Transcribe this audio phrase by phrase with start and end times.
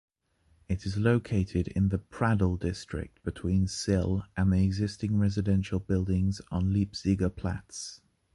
[0.67, 6.73] It is located in the Pradl district between Sill and the existing residential buildings on
[6.73, 8.01] Leipziger Platz.